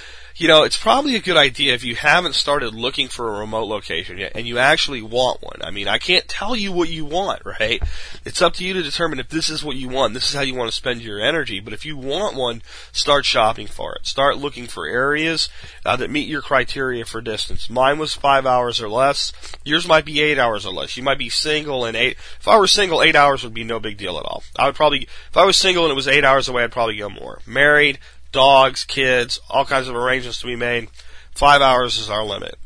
[0.40, 3.66] you know, it's probably a good idea if you haven't started looking for a remote
[3.66, 5.59] location yet and you actually want one.
[5.62, 7.83] I mean, I can't tell you what you want, right?
[8.24, 10.14] It's up to you to determine if this is what you want.
[10.14, 11.61] This is how you want to spend your energy.
[11.61, 14.07] But if you want one, start shopping for it.
[14.07, 15.50] Start looking for areas
[15.85, 17.68] uh, that meet your criteria for distance.
[17.68, 19.35] Mine was five hours or less.
[19.62, 20.96] Yours might be eight hours or less.
[20.96, 22.16] You might be single and eight.
[22.40, 24.42] If I were single, eight hours would be no big deal at all.
[24.59, 26.96] I would probably, if I was single and it was eight hours away, I'd probably
[26.96, 27.40] go more.
[27.46, 27.98] Married,
[28.33, 30.88] dogs, kids, all kinds of arrangements to be made.
[31.33, 32.57] Five hours is our limit.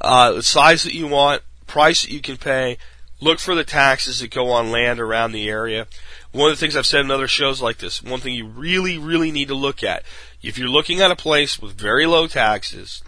[0.00, 2.78] Uh, the size that you want, price that you can pay,
[3.20, 5.86] look for the taxes that go on land around the area.
[6.30, 8.98] One of the things I've said in other shows like this, one thing you really,
[8.98, 10.04] really need to look at,
[10.42, 13.02] if you're looking at a place with very low taxes,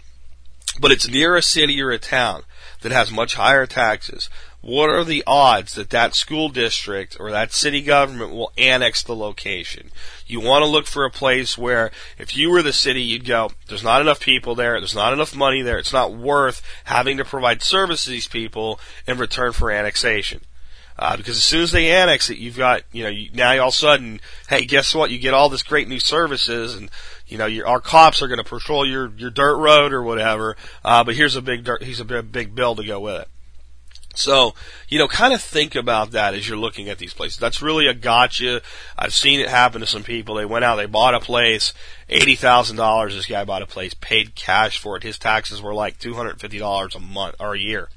[0.79, 2.43] but it's near a city or a town
[2.81, 4.29] that has much higher taxes,
[4.61, 9.15] what are the odds that that school district or that city government will annex the
[9.15, 9.91] location?
[10.27, 13.51] You want to look for a place where if you were the city, you'd go,
[13.67, 17.25] there's not enough people there, there's not enough money there, it's not worth having to
[17.25, 20.41] provide service to these people in return for annexation.
[20.99, 23.69] Uh, because as soon as they annex it, you've got, you know, you, now all
[23.69, 25.09] of a sudden, hey, guess what?
[25.09, 26.91] You get all this great new services and,
[27.25, 30.55] you know, your, our cops are going to patrol your, your dirt road or whatever,
[30.85, 33.27] uh, but here's a big dirt, here's a big, big bill to go with it.
[34.13, 34.55] So,
[34.89, 37.37] you know, kind of think about that as you're looking at these places.
[37.37, 38.61] That's really a gotcha.
[38.97, 40.35] I've seen it happen to some people.
[40.35, 41.73] They went out, they bought a place,
[42.09, 43.13] $80,000.
[43.13, 45.03] This guy bought a place, paid cash for it.
[45.03, 47.89] His taxes were like $250 a month or a year,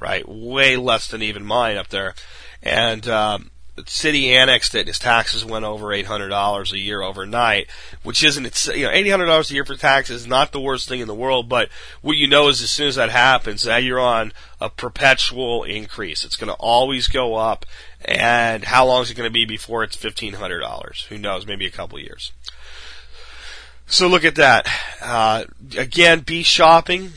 [0.00, 0.26] right?
[0.28, 2.14] Way less than even mine up there.
[2.62, 3.50] And, um,
[3.86, 4.86] city annexed it.
[4.86, 7.68] His taxes went over eight hundred dollars a year overnight,
[8.02, 10.60] which isn't it's you know eight hundred dollars a year for taxes is not the
[10.60, 11.48] worst thing in the world.
[11.48, 11.68] But
[12.02, 16.24] what you know is as soon as that happens, now you're on a perpetual increase.
[16.24, 17.66] It's going to always go up,
[18.04, 21.06] and how long is it going to be before it's fifteen hundred dollars?
[21.08, 21.46] Who knows?
[21.46, 22.32] Maybe a couple years.
[23.86, 24.68] So look at that.
[25.00, 25.44] Uh,
[25.76, 27.12] again, be shopping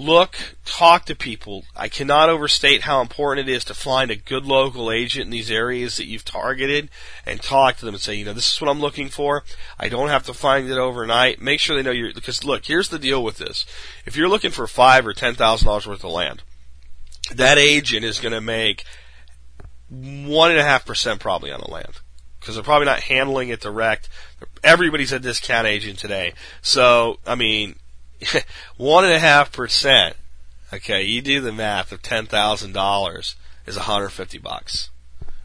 [0.00, 1.64] look, talk to people.
[1.76, 5.50] I cannot overstate how important it is to find a good local agent in these
[5.50, 6.88] areas that you've targeted
[7.26, 9.44] and talk to them and say, you know, this is what I'm looking for.
[9.78, 11.40] I don't have to find it overnight.
[11.40, 13.66] Make sure they know you're, because look, here's the deal with this.
[14.06, 16.42] If you're looking for five or ten thousand dollars worth of land,
[17.34, 18.84] that agent is going to make
[19.88, 22.00] one and a half percent probably on the land
[22.38, 24.08] because they're probably not handling it direct.
[24.64, 26.32] Everybody's a discount agent today.
[26.62, 27.76] So, I mean,
[28.76, 30.16] one and a half percent.
[30.72, 34.90] Okay, you do the math of ten thousand dollars is 150 bucks.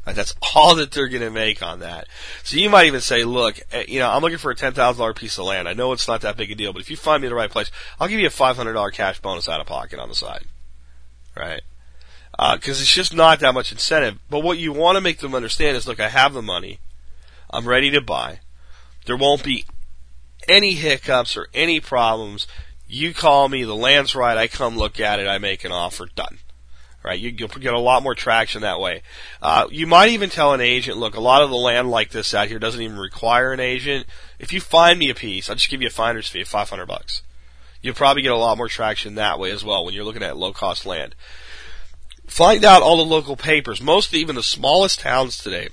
[0.06, 0.16] Right?
[0.16, 2.08] That's all that they're going to make on that.
[2.44, 5.38] So you might even say, look, eh, you know, I'm looking for a $10,000 piece
[5.38, 5.68] of land.
[5.68, 7.50] I know it's not that big a deal, but if you find me the right
[7.50, 10.46] place, I'll give you a $500 cash bonus out of pocket on the side.
[11.36, 11.62] Right?
[12.32, 14.20] Because uh, it's just not that much incentive.
[14.30, 16.80] But what you want to make them understand is, look, I have the money.
[17.50, 18.42] I'm ready to buy.
[19.06, 19.66] There won't be
[20.48, 22.46] any hiccups or any problems.
[22.96, 26.08] You call me, the land's right, I come look at it, I make an offer,
[26.16, 26.38] done
[27.04, 27.20] right?
[27.20, 29.04] You, will get a lot more traction that way.
[29.40, 32.34] Uh, you might even tell an agent, look, a lot of the land like this
[32.34, 34.08] out here doesn't even require an agent.
[34.40, 36.88] If you find me a piece, I'll just give you a finder's fee of 500
[36.88, 37.22] bucks.
[37.80, 40.36] You'll probably get a lot more traction that way as well when you're looking at
[40.36, 41.14] low cost land.
[42.26, 43.80] Find out all the local papers.
[43.80, 45.70] Most, even the smallest towns today,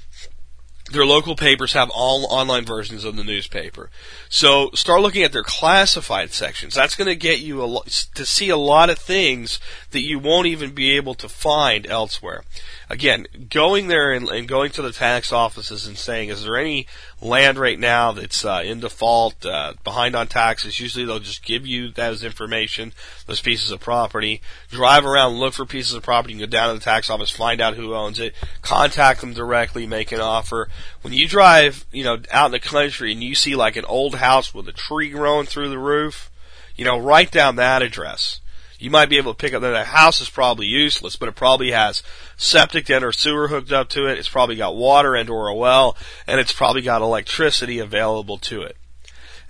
[0.92, 3.90] their local papers have all online versions of the newspaper.
[4.28, 6.74] So start looking at their classified sections.
[6.74, 7.80] That's going to get you a,
[8.14, 9.58] to see a lot of things
[9.90, 12.44] that you won't even be able to find elsewhere
[12.92, 16.86] again, going there and, and, going to the tax offices and saying, is there any
[17.22, 20.78] land right now that's uh, in default, uh, behind on taxes?
[20.78, 22.92] Usually they'll just give you those information,
[23.26, 24.42] those pieces of property.
[24.70, 27.62] Drive around, look for pieces of property, and go down to the tax office, find
[27.62, 30.68] out who owns it, contact them directly, make an offer.
[31.00, 34.16] When you drive, you know, out in the country and you see like an old
[34.16, 36.30] house with a tree growing through the roof,
[36.76, 38.41] you know, write down that address
[38.82, 41.70] you might be able to pick up that house is probably useless, but it probably
[41.70, 42.02] has
[42.36, 44.18] septic and or sewer hooked up to it.
[44.18, 48.62] It's probably got water and or a well, and it's probably got electricity available to
[48.62, 48.76] it.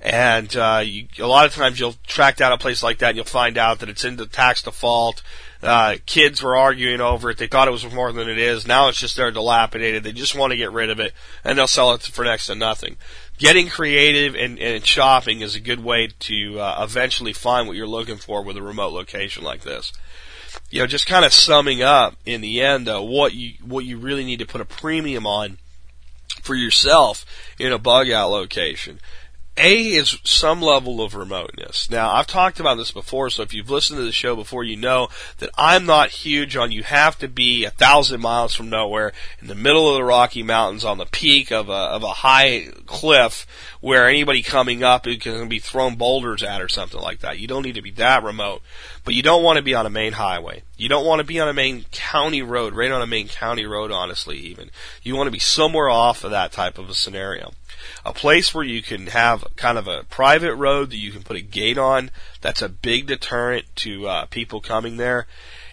[0.00, 3.16] And uh, you, a lot of times you'll track down a place like that, and
[3.16, 5.22] you'll find out that it's in the tax default.
[5.62, 7.38] Uh, kids were arguing over it.
[7.38, 8.66] They thought it was more than it is.
[8.66, 10.02] Now it's just they're dilapidated.
[10.02, 11.12] They just want to get rid of it,
[11.44, 12.96] and they'll sell it for next to nothing
[13.42, 17.88] getting creative and, and shopping is a good way to uh, eventually find what you're
[17.88, 19.92] looking for with a remote location like this.
[20.70, 23.98] You know, just kind of summing up in the end, though, what you what you
[23.98, 25.59] really need to put a premium on
[26.40, 27.26] for yourself
[27.59, 29.00] in a bug out location
[29.56, 31.90] a is some level of remoteness.
[31.90, 34.76] Now, I've talked about this before, so if you've listened to the show before, you
[34.76, 39.12] know that I'm not huge on you have to be a thousand miles from nowhere
[39.42, 42.68] in the middle of the Rocky Mountains on the peak of a, of a high
[42.86, 43.46] cliff
[43.80, 47.38] where anybody coming up can be thrown boulders at or something like that.
[47.38, 48.62] You don't need to be that remote,
[49.04, 50.62] but you don't want to be on a main highway.
[50.78, 53.66] You don't want to be on a main county road, right on a main county
[53.66, 54.70] road, honestly, even.
[55.02, 57.52] You want to be somewhere off of that type of a scenario
[58.04, 61.36] a place where you can have kind of a private road that you can put
[61.36, 62.10] a gate on.
[62.40, 65.26] That's a big deterrent to uh, people coming there,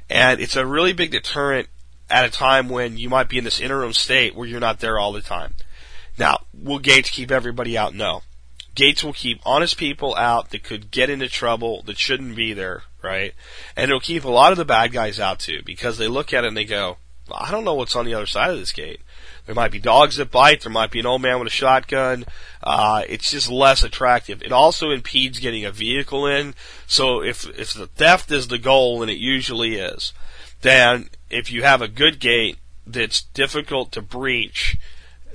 [0.10, 1.68] and it's a really big deterrent
[2.10, 4.98] at a time when you might be in this interim state where you're not there
[4.98, 5.54] all the time.
[6.18, 7.94] Now, will gates keep everybody out?
[7.94, 8.24] No.
[8.76, 12.84] Gates will keep honest people out that could get into trouble that shouldn't be there,
[13.02, 13.34] right?
[13.76, 16.44] And it'll keep a lot of the bad guys out too because they look at
[16.44, 16.98] it and they go,
[17.32, 19.02] I don't know what's on the other side of this gate.
[19.50, 20.62] There might be dogs that bite.
[20.62, 22.26] There might be an old man with a shotgun.
[22.62, 24.44] Uh, it's just less attractive.
[24.44, 26.54] It also impedes getting a vehicle in.
[26.86, 30.14] So if if the theft is the goal, and it usually is,
[30.62, 34.78] then if you have a good gate that's difficult to breach,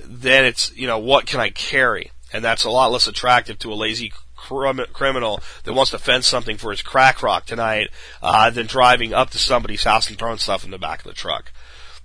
[0.01, 3.73] then it's you know what can I carry, and that's a lot less attractive to
[3.73, 7.89] a lazy criminal that wants to fence something for his crack rock tonight
[8.21, 11.13] uh, than driving up to somebody's house and throwing stuff in the back of the
[11.13, 11.51] truck.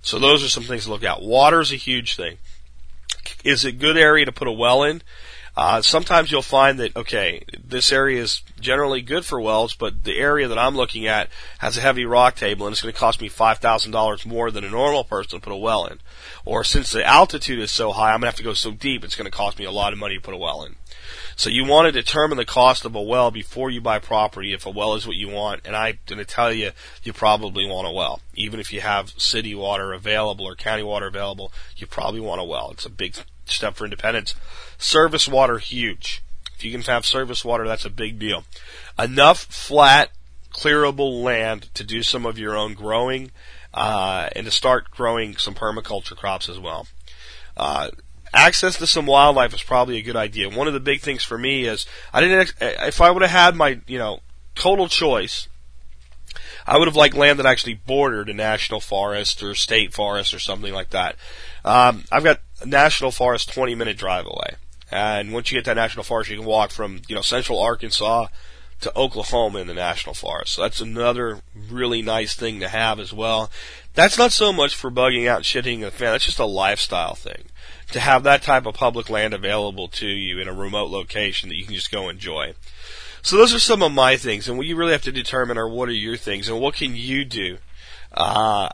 [0.01, 1.21] So those are some things to look at.
[1.21, 2.37] Water is a huge thing.
[3.43, 5.01] Is it a good area to put a well in?
[5.55, 10.17] Uh, sometimes you'll find that okay, this area is generally good for wells, but the
[10.17, 13.19] area that I'm looking at has a heavy rock table, and it's going to cost
[13.19, 15.99] me five thousand dollars more than a normal person to put a well in.
[16.45, 19.03] Or since the altitude is so high, I'm going to have to go so deep,
[19.03, 20.75] it's going to cost me a lot of money to put a well in.
[21.35, 24.65] So you want to determine the cost of a well before you buy property if
[24.65, 25.61] a well is what you want.
[25.65, 26.71] And I'm going to tell you,
[27.03, 28.21] you probably want a well.
[28.35, 32.45] Even if you have city water available or county water available, you probably want a
[32.45, 32.71] well.
[32.71, 34.35] It's a big step for independence.
[34.77, 36.23] Service water, huge.
[36.55, 38.43] If you can have service water, that's a big deal.
[38.99, 40.11] Enough flat,
[40.53, 43.31] clearable land to do some of your own growing,
[43.73, 46.87] uh, and to start growing some permaculture crops as well.
[47.57, 47.89] Uh,
[48.33, 50.49] access to some wildlife is probably a good idea.
[50.49, 53.55] One of the big things for me is I didn't if I would have had
[53.55, 54.19] my you know
[54.55, 55.47] total choice,
[56.65, 60.39] I would have liked land that actually bordered a national forest or state forest or
[60.39, 61.15] something like that.
[61.65, 64.55] Um, I've got a national forest 20 minute drive away,
[64.91, 67.59] and once you get to that national forest, you can walk from you know central
[67.59, 68.27] Arkansas
[68.81, 70.53] to Oklahoma in the national forest.
[70.53, 73.49] So that's another really nice thing to have as well.
[73.93, 76.13] That's not so much for bugging out and shitting a fan.
[76.13, 77.45] That's just a lifestyle thing
[77.91, 81.55] to have that type of public land available to you in a remote location that
[81.55, 82.53] you can just go enjoy.
[83.21, 85.69] So those are some of my things, and what you really have to determine are
[85.69, 87.57] what are your things, and what can you do
[88.13, 88.69] uh,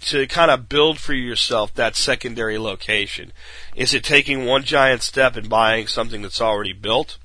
[0.00, 3.32] to kind of build for yourself that secondary location.
[3.74, 7.18] Is it taking one giant step and buying something that's already built?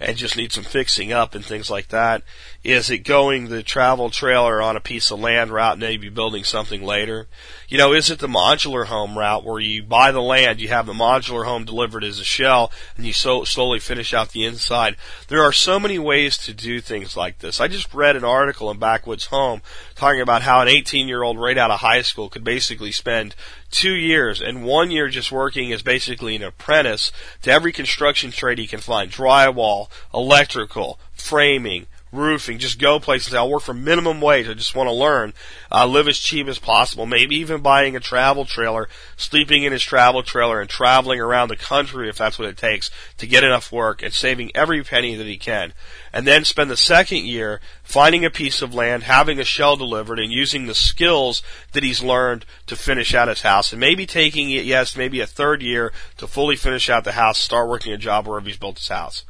[0.00, 2.22] And just need some fixing up and things like that?
[2.64, 6.42] Is it going the travel trailer on a piece of land route and maybe building
[6.42, 7.28] something later?
[7.70, 10.86] You know, is it the modular home route where you buy the land, you have
[10.86, 14.96] the modular home delivered as a shell, and you so slowly finish out the inside?
[15.28, 17.60] There are so many ways to do things like this.
[17.60, 19.62] I just read an article in Backwoods Home
[19.94, 23.36] talking about how an 18 year old right out of high school could basically spend
[23.70, 27.12] two years and one year just working as basically an apprentice
[27.42, 33.34] to every construction trade he can find drywall, electrical, framing, roofing, just go places.
[33.34, 34.48] I'll work for minimum wage.
[34.48, 35.32] I just want to learn,
[35.70, 37.06] uh, live as cheap as possible.
[37.06, 41.56] Maybe even buying a travel trailer, sleeping in his travel trailer, and traveling around the
[41.56, 45.26] country if that's what it takes to get enough work and saving every penny that
[45.26, 45.72] he can.
[46.12, 50.18] And then spend the second year finding a piece of land, having a shell delivered,
[50.18, 51.42] and using the skills
[51.72, 53.72] that he's learned to finish out his house.
[53.72, 57.38] And maybe taking it, yes, maybe a third year to fully finish out the house,
[57.38, 59.24] start working a job wherever he's built his house.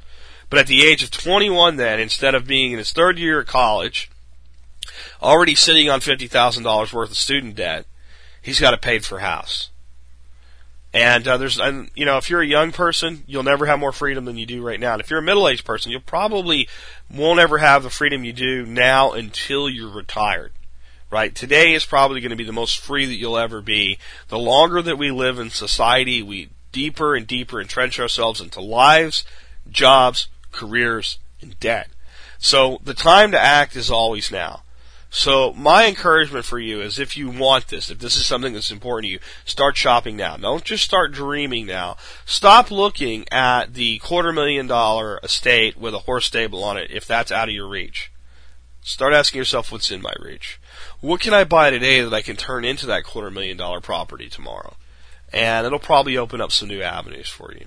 [0.51, 3.47] But at the age of 21 then, instead of being in his third year of
[3.47, 4.11] college,
[5.23, 7.87] already sitting on $50,000 worth of student debt,
[8.43, 9.71] he's got a paid for house.
[10.93, 13.93] And uh, there's, and, you know, if you're a young person, you'll never have more
[13.93, 14.95] freedom than you do right now.
[14.95, 16.69] And if you're a middle-aged person, you'll probably
[17.09, 20.53] won't ever have the freedom you do now until you're retired.
[21.09, 21.33] Right?
[21.33, 23.99] Today is probably going to be the most free that you'll ever be.
[24.29, 29.25] The longer that we live in society, we deeper and deeper entrench ourselves into lives,
[29.71, 31.89] jobs, careers, and debt.
[32.39, 34.63] So the time to act is always now.
[35.13, 38.71] So my encouragement for you is if you want this, if this is something that's
[38.71, 40.37] important to you, start shopping now.
[40.37, 41.97] Don't just start dreaming now.
[42.25, 47.07] Stop looking at the quarter million dollar estate with a horse stable on it if
[47.07, 48.13] that's out of your reach.
[48.83, 50.61] Start asking yourself what's in my reach.
[51.01, 54.29] What can I buy today that I can turn into that quarter million dollar property
[54.29, 54.77] tomorrow?
[55.33, 57.67] And it'll probably open up some new avenues for you.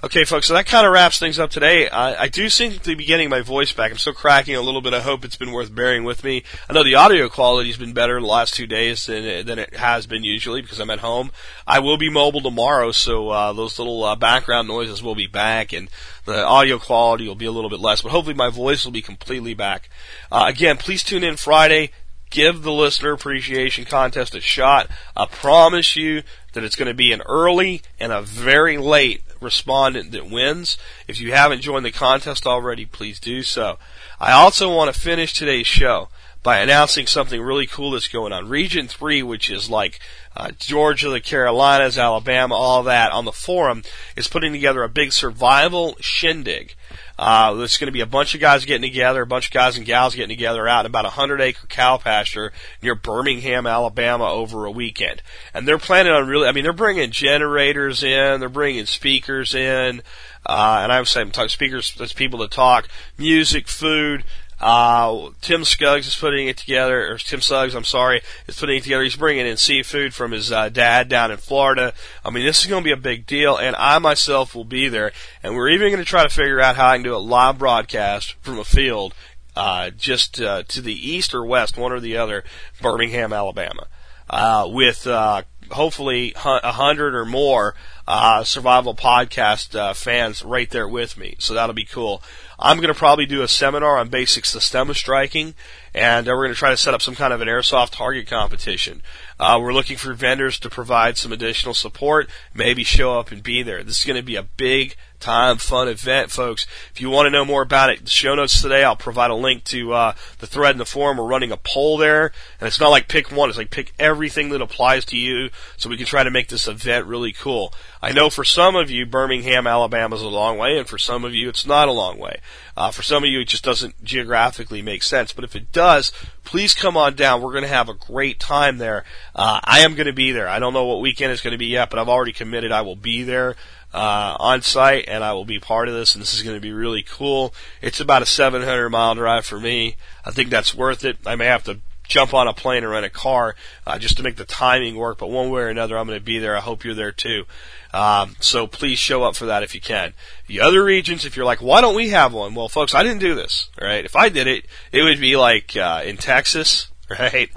[0.00, 1.88] Okay, folks, so that kind of wraps things up today.
[1.88, 3.90] I, I do seem to be getting my voice back.
[3.90, 4.94] I'm still cracking a little bit.
[4.94, 6.44] I hope it's been worth bearing with me.
[6.70, 10.06] I know the audio quality's been better the last two days than, than it has
[10.06, 11.32] been usually because I'm at home.
[11.66, 15.72] I will be mobile tomorrow, so uh, those little uh, background noises will be back,
[15.72, 15.90] and
[16.26, 18.00] the audio quality will be a little bit less.
[18.00, 19.90] But hopefully, my voice will be completely back.
[20.30, 21.90] Uh, again, please tune in Friday
[22.30, 24.88] give the listener appreciation contest a shot.
[25.16, 26.22] I promise you
[26.52, 30.76] that it's going to be an early and a very late respondent that wins.
[31.06, 33.78] If you haven't joined the contest already, please do so.
[34.20, 36.08] I also want to finish today's show
[36.42, 38.48] by announcing something really cool that's going on.
[38.48, 40.00] Region 3, which is like
[40.38, 43.82] uh, Georgia, the Carolinas, Alabama, all that on the forum,
[44.16, 46.76] is putting together a big survival shindig.
[47.18, 49.76] Uh, there's going to be a bunch of guys getting together, a bunch of guys
[49.76, 54.30] and gals getting together out in about a hundred acre cow pasture near Birmingham, Alabama
[54.30, 55.22] over a weekend.
[55.52, 60.02] And they're planning on really, I mean, they're bringing generators in, they're bringing speakers in,
[60.46, 62.86] uh, and I was saying speakers, there's people to talk,
[63.18, 64.22] music, food,
[64.60, 68.82] uh, Tim Scuggs is putting it together, or Tim Suggs, I'm sorry, is putting it
[68.82, 69.04] together.
[69.04, 71.92] He's bringing in seafood from his uh, dad down in Florida.
[72.24, 74.88] I mean, this is going to be a big deal, and I myself will be
[74.88, 75.12] there.
[75.42, 77.58] And we're even going to try to figure out how I can do a live
[77.58, 79.14] broadcast from a field
[79.54, 82.44] uh, just uh, to the east or west, one or the other,
[82.80, 83.86] Birmingham, Alabama,
[84.30, 87.74] uh, with uh, hopefully a hundred or more
[88.08, 91.36] uh, survival podcast uh, fans right there with me.
[91.38, 92.22] So that'll be cool.
[92.58, 95.54] I'm going to probably do a seminar on basic systema striking,
[95.94, 98.26] and uh, we're going to try to set up some kind of an airsoft target
[98.26, 99.02] competition.
[99.38, 103.62] Uh, we're looking for vendors to provide some additional support, maybe show up and be
[103.62, 103.84] there.
[103.84, 106.66] This is going to be a big time fun event, folks.
[106.92, 109.36] If you want to know more about it, the show notes today, I'll provide a
[109.36, 111.18] link to uh, the thread in the forum.
[111.18, 113.48] We're running a poll there, and it's not like pick one.
[113.48, 116.66] It's like pick everything that applies to you, so we can try to make this
[116.66, 117.72] event really cool.
[118.00, 121.24] I know for some of you, Birmingham, Alabama is a long way, and for some
[121.24, 122.40] of you, it's not a long way.
[122.76, 125.32] Uh, for some of you, it just doesn't geographically make sense.
[125.32, 126.12] But if it does,
[126.44, 127.42] please come on down.
[127.42, 129.04] We're going to have a great time there.
[129.34, 130.48] Uh, I am going to be there.
[130.48, 132.82] I don't know what weekend it's going to be yet, but I've already committed I
[132.82, 133.56] will be there
[133.92, 136.60] uh, on site, and I will be part of this, and this is going to
[136.60, 137.54] be really cool.
[137.82, 139.96] It's about a 700 mile drive for me.
[140.24, 141.18] I think that's worth it.
[141.26, 143.54] I may have to jump on a plane or rent a car
[143.86, 146.24] uh, just to make the timing work, but one way or another, I'm going to
[146.24, 146.56] be there.
[146.56, 147.44] I hope you're there too.
[147.92, 150.12] Um, so please show up for that if you can.
[150.46, 152.54] The other regions, if you're like, why don't we have one?
[152.54, 154.04] Well, folks, I didn't do this, right?
[154.04, 157.50] If I did it, it would be like uh, in Texas, right?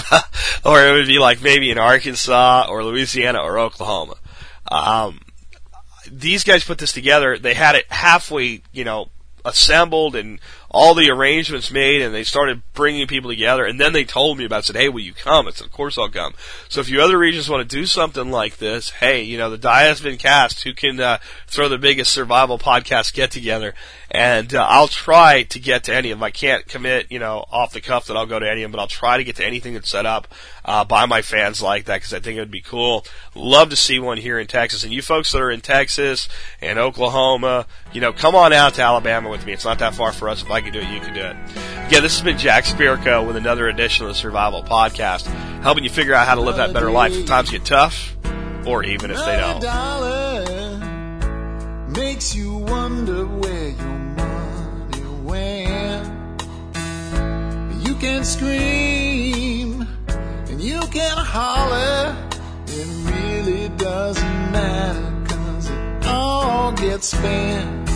[0.64, 4.16] or it would be like maybe in Arkansas or Louisiana or Oklahoma.
[4.70, 5.20] Um,
[6.10, 7.38] these guys put this together.
[7.38, 9.10] They had it halfway, you know,
[9.44, 14.04] assembled and all the arrangements made and they started bringing people together and then they
[14.04, 15.46] told me about it, said, hey, will you come?
[15.46, 16.34] I said, of course I'll come.
[16.68, 19.58] So if you other regions want to do something like this, hey, you know, the
[19.58, 20.62] die has been cast.
[20.62, 23.74] Who can uh, throw the biggest survival podcast get together?
[24.10, 26.24] And uh, I'll try to get to any of them.
[26.24, 28.72] I can't commit, you know, off the cuff that I'll go to any of them,
[28.72, 30.28] but I'll try to get to anything that's set up
[30.64, 33.04] uh, by my fans like that because I think it would be cool.
[33.34, 34.84] Love to see one here in Texas.
[34.84, 36.28] And you folks that are in Texas
[36.60, 39.52] and Oklahoma, you know, come on out to Alabama with me.
[39.52, 40.42] It's not that far for us.
[40.42, 41.36] If I can do it, you can do it.
[41.86, 45.26] Again, this has been Jack Spirko with another edition of the Survival Podcast,
[45.60, 48.16] helping you figure out how to live that better life if times get tough,
[48.66, 49.62] or even if they don't.
[51.94, 56.08] Makes you wonder where your money went.
[57.86, 59.86] You can scream
[60.48, 62.16] and you can holler.
[62.68, 67.90] It really doesn't matter cause it all gets spent.